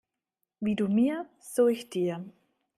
Wie 0.61 0.75
du 0.75 0.87
mir, 0.87 1.29
so 1.39 1.67
ich 1.67 1.91
dir. 1.91 2.25